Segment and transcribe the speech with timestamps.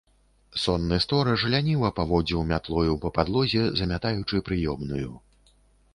[0.61, 5.09] Сонны стораж ляніва паводзіў мятлою па падлозе, замятаючы прыёмную.